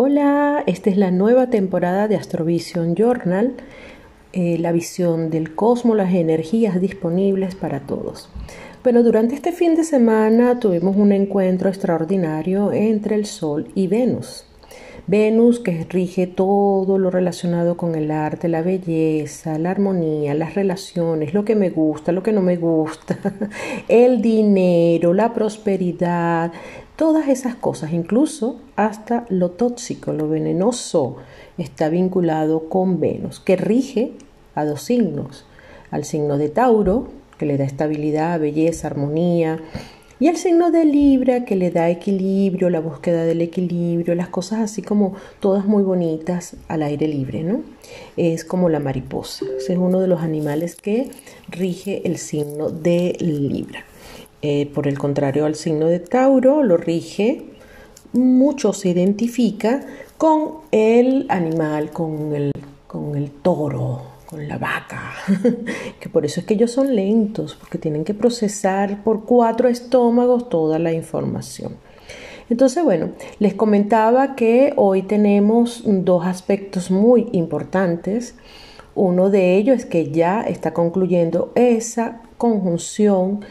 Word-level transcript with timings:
Hola, 0.00 0.62
esta 0.68 0.90
es 0.90 0.96
la 0.96 1.10
nueva 1.10 1.50
temporada 1.50 2.06
de 2.06 2.14
Astrovision 2.14 2.94
Journal, 2.94 3.54
eh, 4.32 4.56
la 4.56 4.70
visión 4.70 5.28
del 5.28 5.56
cosmos, 5.56 5.96
las 5.96 6.14
energías 6.14 6.80
disponibles 6.80 7.56
para 7.56 7.80
todos. 7.80 8.28
Bueno, 8.84 9.02
durante 9.02 9.34
este 9.34 9.50
fin 9.50 9.74
de 9.74 9.82
semana 9.82 10.60
tuvimos 10.60 10.94
un 10.94 11.10
encuentro 11.10 11.68
extraordinario 11.68 12.70
entre 12.72 13.16
el 13.16 13.26
Sol 13.26 13.72
y 13.74 13.88
Venus. 13.88 14.47
Venus 15.08 15.58
que 15.58 15.84
rige 15.88 16.26
todo 16.26 16.98
lo 16.98 17.10
relacionado 17.10 17.76
con 17.76 17.94
el 17.94 18.10
arte, 18.10 18.48
la 18.48 18.62
belleza, 18.62 19.58
la 19.58 19.70
armonía, 19.70 20.34
las 20.34 20.54
relaciones, 20.54 21.34
lo 21.34 21.44
que 21.44 21.56
me 21.56 21.70
gusta, 21.70 22.12
lo 22.12 22.22
que 22.22 22.32
no 22.32 22.42
me 22.42 22.56
gusta, 22.56 23.18
el 23.88 24.22
dinero, 24.22 25.14
la 25.14 25.34
prosperidad, 25.34 26.52
Todas 26.98 27.28
esas 27.28 27.54
cosas, 27.54 27.92
incluso 27.92 28.56
hasta 28.74 29.24
lo 29.28 29.52
tóxico, 29.52 30.12
lo 30.12 30.28
venenoso, 30.28 31.18
está 31.56 31.88
vinculado 31.88 32.68
con 32.68 32.98
Venus, 32.98 33.38
que 33.38 33.54
rige 33.54 34.14
a 34.56 34.64
dos 34.64 34.82
signos, 34.82 35.46
al 35.92 36.04
signo 36.04 36.38
de 36.38 36.48
Tauro, 36.48 37.06
que 37.38 37.46
le 37.46 37.56
da 37.56 37.62
estabilidad, 37.62 38.40
belleza, 38.40 38.88
armonía, 38.88 39.60
y 40.20 40.28
al 40.28 40.36
signo 40.36 40.70
de 40.70 40.84
Libra, 40.84 41.44
que 41.44 41.54
le 41.54 41.70
da 41.70 41.88
equilibrio, 41.90 42.70
la 42.70 42.80
búsqueda 42.80 43.24
del 43.24 43.40
equilibrio, 43.40 44.14
las 44.14 44.28
cosas 44.28 44.60
así 44.60 44.82
como 44.82 45.14
todas 45.38 45.64
muy 45.64 45.82
bonitas 45.82 46.56
al 46.66 46.82
aire 46.82 47.06
libre, 47.06 47.44
¿no? 47.44 47.62
Es 48.16 48.44
como 48.44 48.68
la 48.68 48.80
mariposa, 48.80 49.46
es 49.58 49.68
uno 49.76 50.00
de 50.00 50.08
los 50.08 50.20
animales 50.22 50.74
que 50.74 51.10
rige 51.48 52.02
el 52.04 52.18
signo 52.18 52.70
de 52.70 53.16
Libra. 53.20 53.84
Eh, 54.42 54.70
por 54.72 54.86
el 54.88 54.98
contrario 54.98 55.46
al 55.46 55.54
signo 55.54 55.86
de 55.86 56.00
Tauro, 56.00 56.62
lo 56.62 56.76
rige, 56.76 57.44
mucho 58.12 58.72
se 58.72 58.90
identifica 58.90 59.86
con 60.16 60.58
el 60.72 61.26
animal, 61.28 61.90
con 61.90 62.34
el, 62.34 62.52
con 62.86 63.14
el 63.14 63.30
toro, 63.30 64.17
con 64.28 64.46
la 64.46 64.58
vaca, 64.58 65.14
que 66.00 66.08
por 66.08 66.26
eso 66.26 66.40
es 66.40 66.46
que 66.46 66.54
ellos 66.54 66.70
son 66.70 66.94
lentos, 66.94 67.54
porque 67.54 67.78
tienen 67.78 68.04
que 68.04 68.12
procesar 68.12 69.02
por 69.02 69.24
cuatro 69.24 69.68
estómagos 69.68 70.50
toda 70.50 70.78
la 70.78 70.92
información. 70.92 71.76
Entonces, 72.50 72.84
bueno, 72.84 73.10
les 73.38 73.54
comentaba 73.54 74.34
que 74.34 74.72
hoy 74.76 75.02
tenemos 75.02 75.82
dos 75.84 76.26
aspectos 76.26 76.90
muy 76.90 77.28
importantes. 77.32 78.34
Uno 78.94 79.30
de 79.30 79.56
ellos 79.56 79.78
es 79.78 79.86
que 79.86 80.10
ya 80.10 80.42
está 80.42 80.72
concluyendo 80.72 81.52
esa 81.54 82.22
conjunción 82.36 83.44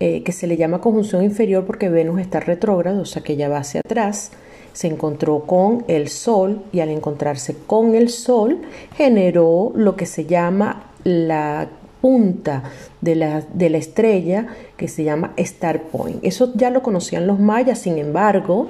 eh, 0.00 0.22
que 0.22 0.32
se 0.32 0.46
le 0.46 0.56
llama 0.56 0.80
conjunción 0.80 1.24
inferior 1.24 1.64
porque 1.64 1.88
Venus 1.88 2.20
está 2.20 2.40
retrógrado, 2.40 3.02
o 3.02 3.06
sea 3.06 3.22
que 3.22 3.36
ya 3.36 3.48
va 3.48 3.58
hacia 3.58 3.80
atrás, 3.80 4.32
se 4.76 4.88
encontró 4.88 5.40
con 5.40 5.86
el 5.88 6.08
Sol 6.10 6.60
y 6.70 6.80
al 6.80 6.90
encontrarse 6.90 7.56
con 7.66 7.94
el 7.94 8.10
Sol 8.10 8.58
generó 8.94 9.72
lo 9.74 9.96
que 9.96 10.04
se 10.04 10.26
llama 10.26 10.90
la 11.02 11.66
punta 12.00 12.64
de 13.00 13.14
la, 13.14 13.42
de 13.52 13.70
la 13.70 13.78
estrella 13.78 14.46
que 14.76 14.88
se 14.88 15.04
llama 15.04 15.32
Star 15.36 15.82
Point. 15.82 16.18
Eso 16.22 16.52
ya 16.54 16.70
lo 16.70 16.82
conocían 16.82 17.26
los 17.26 17.38
mayas, 17.38 17.78
sin 17.80 17.98
embargo, 17.98 18.68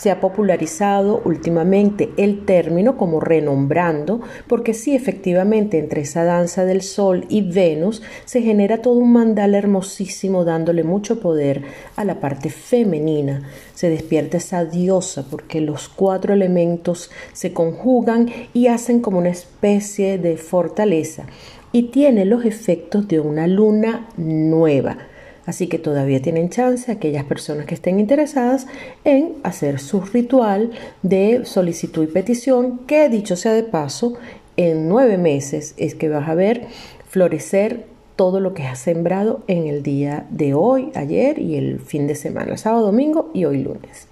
se 0.00 0.10
ha 0.10 0.18
popularizado 0.18 1.20
últimamente 1.26 2.10
el 2.16 2.46
término 2.46 2.96
como 2.96 3.20
renombrando, 3.20 4.22
porque 4.46 4.72
sí, 4.72 4.94
efectivamente, 4.94 5.78
entre 5.78 6.00
esa 6.00 6.24
danza 6.24 6.64
del 6.64 6.80
Sol 6.80 7.26
y 7.28 7.42
Venus 7.42 8.00
se 8.24 8.40
genera 8.40 8.80
todo 8.80 8.94
un 8.94 9.12
mandal 9.12 9.54
hermosísimo 9.54 10.46
dándole 10.46 10.84
mucho 10.84 11.20
poder 11.20 11.64
a 11.96 12.04
la 12.04 12.18
parte 12.18 12.48
femenina. 12.48 13.42
Se 13.74 13.90
despierta 13.90 14.38
esa 14.38 14.64
diosa 14.64 15.26
porque 15.28 15.60
los 15.60 15.90
cuatro 15.90 16.32
elementos 16.32 17.10
se 17.34 17.52
conjugan 17.52 18.30
y 18.54 18.68
hacen 18.68 19.00
como 19.00 19.18
una 19.18 19.28
especie 19.28 20.16
de 20.16 20.38
fortaleza 20.38 21.26
y 21.72 21.84
tiene 21.84 22.24
los 22.24 22.44
efectos 22.44 23.08
de 23.08 23.20
una 23.20 23.46
luna 23.46 24.08
nueva 24.16 24.98
Así 25.46 25.66
que 25.66 25.78
todavía 25.78 26.22
tienen 26.22 26.50
chance 26.50 26.92
aquellas 26.92 27.24
personas 27.24 27.66
que 27.66 27.74
estén 27.74 27.98
interesadas 27.98 28.68
en 29.04 29.34
hacer 29.42 29.80
su 29.80 30.00
ritual 30.00 30.70
de 31.02 31.44
solicitud 31.44 32.04
y 32.04 32.06
petición, 32.06 32.78
que 32.86 33.08
dicho 33.08 33.34
sea 33.34 33.52
de 33.52 33.62
paso, 33.62 34.14
en 34.56 34.88
nueve 34.88 35.16
meses 35.16 35.74
es 35.76 35.96
que 35.96 36.08
vas 36.08 36.28
a 36.28 36.34
ver 36.34 36.66
florecer 37.08 37.86
todo 38.14 38.38
lo 38.38 38.54
que 38.54 38.64
has 38.64 38.78
sembrado 38.78 39.42
en 39.48 39.66
el 39.66 39.82
día 39.82 40.26
de 40.30 40.52
hoy, 40.52 40.92
ayer 40.94 41.40
y 41.40 41.56
el 41.56 41.80
fin 41.80 42.06
de 42.06 42.14
semana, 42.14 42.56
sábado, 42.56 42.86
domingo 42.86 43.30
y 43.32 43.46
hoy 43.46 43.62
lunes. 43.62 44.08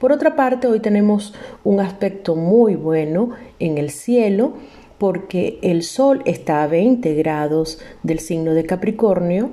Por 0.00 0.12
otra 0.12 0.34
parte, 0.34 0.66
hoy 0.66 0.80
tenemos 0.80 1.34
un 1.62 1.78
aspecto 1.78 2.34
muy 2.34 2.74
bueno 2.74 3.30
en 3.58 3.76
el 3.76 3.90
cielo 3.90 4.54
porque 5.00 5.58
el 5.62 5.82
Sol 5.82 6.20
está 6.26 6.62
a 6.62 6.66
20 6.66 7.14
grados 7.14 7.78
del 8.02 8.20
signo 8.20 8.52
de 8.52 8.66
Capricornio 8.66 9.48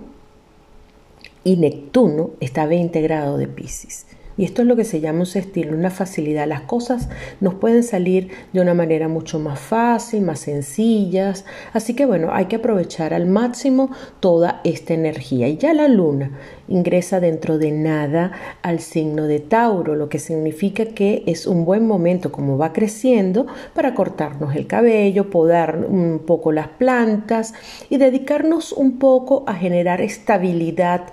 y 1.46 1.56
Neptuno 1.56 2.32
está 2.42 2.64
a 2.64 2.68
20 2.68 3.00
grados 3.00 3.40
de 3.40 3.48
Pisces. 3.48 4.08
Y 4.38 4.46
esto 4.46 4.62
es 4.62 4.68
lo 4.68 4.76
que 4.76 4.84
se 4.84 5.02
llama 5.02 5.22
un 5.22 5.28
estilo, 5.38 5.76
una 5.76 5.90
facilidad. 5.90 6.48
Las 6.48 6.62
cosas 6.62 7.10
nos 7.42 7.56
pueden 7.56 7.84
salir 7.84 8.30
de 8.54 8.62
una 8.62 8.76
manera 8.76 9.08
mucho 9.08 9.40
más 9.40 9.60
fácil, 9.60 10.22
más 10.22 10.40
sencillas. 10.40 11.46
Así 11.74 11.96
que 11.96 12.06
bueno, 12.06 12.30
hay 12.32 12.46
que 12.46 12.58
aprovechar 12.58 13.14
al 13.14 13.26
máximo 13.26 13.90
toda 14.20 14.62
esta 14.64 14.94
energía. 14.94 15.48
Y 15.48 15.58
ya 15.58 15.74
la 15.74 15.88
luna 15.88 16.32
ingresa 16.68 17.20
dentro 17.20 17.58
de 17.58 17.72
nada 17.72 18.32
al 18.62 18.80
signo 18.80 19.26
de 19.26 19.40
Tauro, 19.40 19.96
lo 19.96 20.10
que 20.10 20.20
significa 20.20 20.86
que 20.86 21.24
es 21.26 21.48
un 21.48 21.66
buen 21.66 21.88
momento 21.88 22.32
como 22.32 22.58
va 22.58 22.74
creciendo 22.74 23.48
para 23.74 23.96
cortarnos 23.96 24.56
el 24.56 24.68
cabello, 24.68 25.30
podar 25.30 25.86
un 25.90 26.20
poco 26.26 26.52
las 26.52 26.68
plantas 26.68 27.54
y 27.90 27.98
dedicarnos 27.98 28.74
un 28.74 29.00
poco 29.00 29.44
a 29.48 29.56
generar 29.56 30.02
estabilidad 30.02 31.06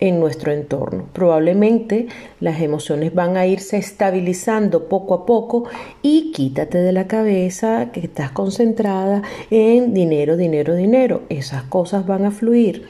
en 0.00 0.20
nuestro 0.20 0.52
entorno. 0.52 1.06
Probablemente 1.12 2.08
las 2.40 2.60
emociones 2.60 3.14
van 3.14 3.36
a 3.36 3.46
irse 3.46 3.76
estabilizando 3.76 4.88
poco 4.88 5.14
a 5.14 5.26
poco 5.26 5.64
y 6.02 6.32
quítate 6.32 6.78
de 6.78 6.92
la 6.92 7.06
cabeza 7.06 7.90
que 7.92 8.00
estás 8.00 8.30
concentrada 8.30 9.22
en 9.50 9.94
dinero, 9.94 10.36
dinero, 10.36 10.74
dinero. 10.74 11.22
Esas 11.28 11.64
cosas 11.64 12.06
van 12.06 12.24
a 12.24 12.30
fluir. 12.30 12.86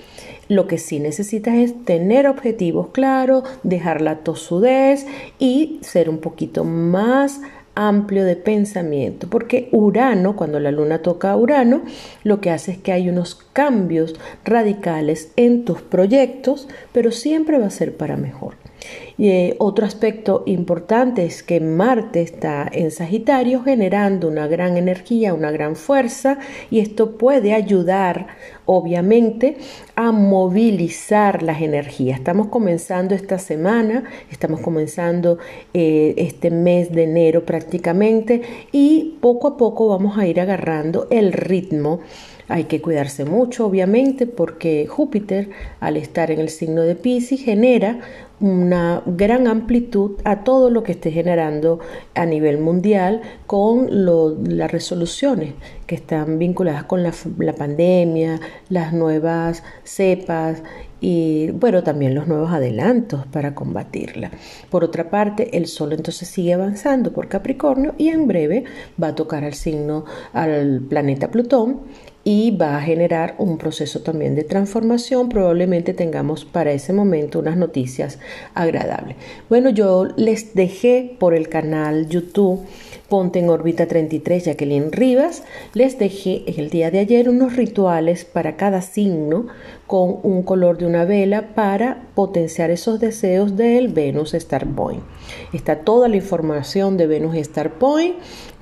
Lo 0.48 0.68
que 0.68 0.78
sí 0.78 1.00
necesitas 1.00 1.56
es 1.56 1.84
tener 1.84 2.28
objetivos 2.28 2.88
claros, 2.88 3.42
dejar 3.64 4.00
la 4.00 4.18
tosudez 4.18 5.06
y 5.38 5.78
ser 5.82 6.08
un 6.08 6.18
poquito 6.18 6.62
más 6.62 7.40
amplio 7.76 8.24
de 8.24 8.34
pensamiento, 8.34 9.28
porque 9.28 9.68
Urano, 9.70 10.34
cuando 10.34 10.58
la 10.58 10.72
luna 10.72 11.02
toca 11.02 11.30
a 11.30 11.36
Urano, 11.36 11.82
lo 12.24 12.40
que 12.40 12.50
hace 12.50 12.72
es 12.72 12.78
que 12.78 12.90
hay 12.90 13.08
unos 13.08 13.36
cambios 13.52 14.16
radicales 14.44 15.30
en 15.36 15.64
tus 15.64 15.82
proyectos, 15.82 16.68
pero 16.92 17.12
siempre 17.12 17.58
va 17.58 17.66
a 17.66 17.70
ser 17.70 17.96
para 17.96 18.16
mejor. 18.16 18.54
Y 19.18 19.28
eh, 19.30 19.56
otro 19.58 19.86
aspecto 19.86 20.42
importante 20.46 21.24
es 21.24 21.42
que 21.42 21.58
Marte 21.60 22.20
está 22.20 22.68
en 22.70 22.90
Sagitario 22.90 23.62
generando 23.62 24.28
una 24.28 24.46
gran 24.46 24.76
energía, 24.76 25.32
una 25.32 25.50
gran 25.50 25.74
fuerza 25.74 26.38
y 26.70 26.80
esto 26.80 27.16
puede 27.16 27.54
ayudar 27.54 28.26
obviamente 28.66 29.56
a 29.94 30.12
movilizar 30.12 31.42
las 31.42 31.62
energías. 31.62 32.18
Estamos 32.18 32.48
comenzando 32.48 33.14
esta 33.14 33.38
semana, 33.38 34.04
estamos 34.30 34.60
comenzando 34.60 35.38
eh, 35.72 36.14
este 36.18 36.50
mes 36.50 36.92
de 36.92 37.04
enero 37.04 37.46
prácticamente 37.46 38.42
y 38.72 39.16
poco 39.20 39.48
a 39.48 39.56
poco 39.56 39.88
vamos 39.88 40.18
a 40.18 40.26
ir 40.26 40.40
agarrando 40.40 41.06
el 41.10 41.32
ritmo 41.32 42.00
hay 42.48 42.64
que 42.64 42.80
cuidarse 42.80 43.24
mucho, 43.24 43.66
obviamente, 43.66 44.26
porque 44.26 44.86
Júpiter, 44.86 45.50
al 45.80 45.96
estar 45.96 46.30
en 46.30 46.38
el 46.38 46.48
signo 46.48 46.82
de 46.82 46.94
Pisces, 46.94 47.42
genera 47.42 47.98
una 48.40 49.02
gran 49.06 49.46
amplitud 49.46 50.12
a 50.24 50.44
todo 50.44 50.68
lo 50.68 50.82
que 50.82 50.92
esté 50.92 51.10
generando 51.10 51.80
a 52.14 52.26
nivel 52.26 52.58
mundial 52.58 53.22
con 53.46 53.88
las 53.90 54.70
resoluciones 54.70 55.54
que 55.86 55.94
están 55.94 56.38
vinculadas 56.38 56.84
con 56.84 57.02
la, 57.02 57.12
la, 57.38 57.54
pandemia, 57.54 58.40
las 58.68 58.92
nuevas 58.92 59.62
cepas 59.84 60.62
y 61.00 61.50
bueno, 61.52 61.82
también 61.82 62.14
los 62.14 62.26
nuevos 62.26 62.50
adelantos 62.52 63.26
para 63.26 63.54
combatirla. 63.54 64.30
Por 64.70 64.84
otra 64.84 65.08
parte, 65.08 65.56
el 65.56 65.66
Sol 65.66 65.92
entonces 65.92 66.28
sigue 66.28 66.54
avanzando 66.54 67.12
por 67.12 67.28
Capricornio 67.28 67.94
y 67.96 68.08
en 68.08 68.26
breve 68.26 68.64
va 69.02 69.08
a 69.08 69.14
tocar 69.14 69.44
al 69.44 69.54
signo, 69.54 70.04
al 70.32 70.80
planeta 70.88 71.30
Plutón 71.30 71.80
y 72.28 72.50
va 72.50 72.76
a 72.76 72.82
generar 72.82 73.36
un 73.38 73.56
proceso 73.56 74.00
también 74.02 74.34
de 74.34 74.42
transformación. 74.42 75.28
Probablemente 75.28 75.94
tengamos 75.94 76.44
para 76.44 76.72
ese 76.72 76.92
momento 76.92 77.38
unas 77.38 77.56
noticias 77.56 78.18
agradables. 78.52 79.16
Bueno, 79.48 79.70
yo 79.70 80.08
les 80.16 80.52
dejé 80.52 81.14
por 81.20 81.34
el 81.34 81.48
canal 81.48 82.08
YouTube 82.08 82.66
Ponte 83.08 83.38
en 83.38 83.50
órbita 83.50 83.86
33, 83.86 84.46
Jacqueline 84.46 84.90
Rivas. 84.90 85.44
Les 85.74 85.96
dejé 85.96 86.42
el 86.58 86.70
día 86.70 86.90
de 86.90 86.98
ayer 86.98 87.28
unos 87.28 87.54
rituales 87.54 88.24
para 88.24 88.56
cada 88.56 88.82
signo 88.82 89.46
con 89.86 90.18
un 90.24 90.42
color 90.42 90.78
de 90.78 90.86
una 90.86 91.04
vela 91.04 91.54
para 91.54 92.02
potenciar 92.16 92.70
esos 92.70 92.98
deseos 92.98 93.56
del 93.56 93.88
Venus 93.88 94.34
Star 94.34 94.66
Point. 94.66 95.04
Está 95.52 95.80
toda 95.80 96.08
la 96.08 96.16
información 96.16 96.96
de 96.96 97.06
Venus 97.06 97.36
Star 97.36 97.78
Point 97.78 98.16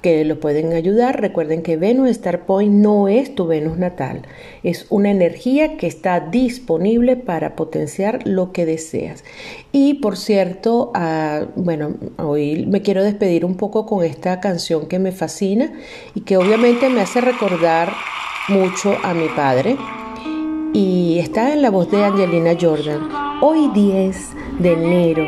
que 0.04 0.22
lo 0.26 0.38
pueden 0.38 0.74
ayudar. 0.74 1.18
Recuerden 1.18 1.62
que 1.62 1.78
Venus 1.78 2.10
Star 2.10 2.44
Point 2.44 2.74
no 2.74 3.08
es 3.08 3.34
tu 3.34 3.46
Venus 3.46 3.78
natal, 3.78 4.26
es 4.62 4.84
una 4.90 5.10
energía 5.10 5.78
que 5.78 5.86
está 5.86 6.20
disponible 6.20 7.16
para 7.16 7.56
potenciar 7.56 8.26
lo 8.26 8.52
que 8.52 8.66
deseas. 8.66 9.24
Y 9.72 9.94
por 9.94 10.18
cierto, 10.18 10.90
ah, 10.94 11.46
bueno, 11.56 11.94
hoy 12.18 12.66
me 12.66 12.82
quiero 12.82 13.02
despedir 13.02 13.46
un 13.46 13.56
poco 13.56 13.86
con 13.86 14.04
esta 14.04 14.33
canción 14.40 14.86
que 14.86 14.98
me 14.98 15.12
fascina 15.12 15.72
y 16.14 16.20
que 16.20 16.36
obviamente 16.36 16.88
me 16.88 17.00
hace 17.00 17.20
recordar 17.20 17.92
mucho 18.48 18.96
a 19.02 19.14
mi 19.14 19.28
padre. 19.28 19.76
Y 20.72 21.18
está 21.20 21.52
en 21.52 21.62
la 21.62 21.70
voz 21.70 21.90
de 21.90 22.04
Angelina 22.04 22.52
Jordan. 22.60 23.08
Hoy 23.40 23.70
10 23.74 24.16
de 24.58 24.72
enero, 24.72 25.24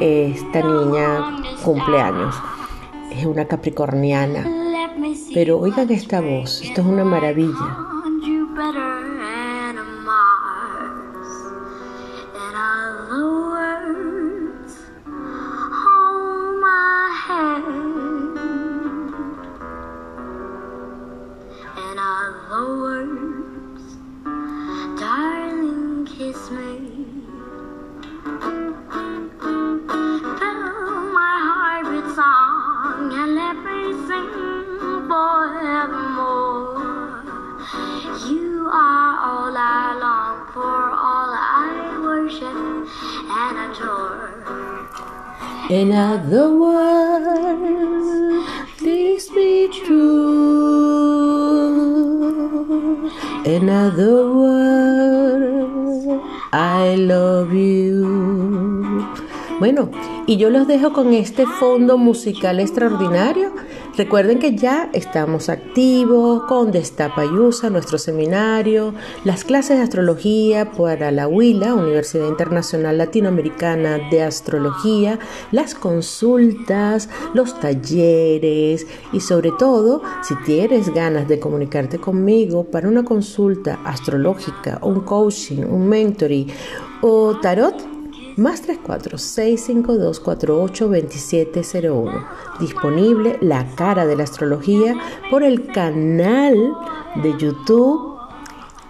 esta 0.00 0.62
niña 0.62 1.42
cumpleaños 1.64 2.34
es 3.10 3.24
una 3.24 3.46
capricorniana. 3.46 4.44
Pero 5.34 5.58
oigan 5.58 5.90
esta 5.90 6.20
voz, 6.20 6.62
esto 6.62 6.80
es 6.82 6.86
una 6.86 7.04
maravilla. 7.04 7.76
In 45.72 45.90
other 45.90 46.52
words, 46.54 48.04
this 48.78 49.30
be 49.30 49.70
true. 49.72 50.02
In 53.46 53.70
other 53.70 54.28
words, 54.34 56.06
I 56.52 56.96
love 56.96 57.54
you. 57.54 59.02
Bueno, 59.60 59.88
y 60.26 60.36
yo 60.36 60.50
los 60.50 60.66
dejo 60.66 60.92
con 60.92 61.14
este 61.14 61.46
fondo 61.46 61.96
musical 61.96 62.60
extraordinario 62.60 63.54
Recuerden 63.94 64.38
que 64.38 64.56
ya 64.56 64.88
estamos 64.94 65.50
activos 65.50 66.44
con 66.48 66.72
Destapa 66.72 67.26
Usa, 67.26 67.68
nuestro 67.68 67.98
seminario, 67.98 68.94
las 69.22 69.44
clases 69.44 69.76
de 69.76 69.82
astrología 69.82 70.72
para 70.72 71.10
la 71.10 71.28
UILA, 71.28 71.74
Universidad 71.74 72.26
Internacional 72.26 72.96
Latinoamericana 72.96 73.98
de 74.10 74.22
Astrología, 74.22 75.18
las 75.50 75.74
consultas, 75.74 77.10
los 77.34 77.60
talleres 77.60 78.86
y 79.12 79.20
sobre 79.20 79.52
todo, 79.58 80.00
si 80.22 80.36
tienes 80.46 80.88
ganas 80.94 81.28
de 81.28 81.38
comunicarte 81.38 81.98
conmigo 81.98 82.64
para 82.64 82.88
una 82.88 83.04
consulta 83.04 83.78
astrológica, 83.84 84.78
un 84.80 85.00
coaching, 85.00 85.64
un 85.64 85.86
mentoring 85.86 86.46
o 87.02 87.38
tarot, 87.42 88.01
más 88.36 88.62
34 88.62 89.18
652 89.18 90.20
48 90.20 90.88
2701. 90.88 92.26
Disponible 92.60 93.38
la 93.40 93.66
cara 93.74 94.06
de 94.06 94.16
la 94.16 94.24
astrología 94.24 94.94
por 95.30 95.42
el 95.42 95.66
canal 95.66 96.56
de 97.22 97.36
YouTube 97.38 98.12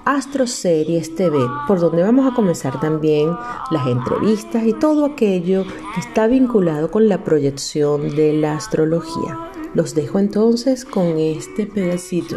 Astro 0.04 0.48
Series 0.48 1.14
TV, 1.14 1.38
por 1.68 1.78
donde 1.78 2.02
vamos 2.02 2.30
a 2.30 2.34
comenzar 2.34 2.80
también 2.80 3.36
las 3.70 3.86
entrevistas 3.86 4.64
y 4.64 4.72
todo 4.72 5.04
aquello 5.04 5.64
que 5.94 6.00
está 6.00 6.26
vinculado 6.26 6.90
con 6.90 7.08
la 7.08 7.22
proyección 7.22 8.14
de 8.16 8.32
la 8.32 8.54
astrología. 8.54 9.38
Los 9.74 9.94
dejo 9.94 10.18
entonces 10.18 10.84
con 10.84 11.18
este 11.18 11.66
pedacito. 11.66 12.36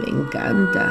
Me 0.00 0.08
encanta. 0.08 0.90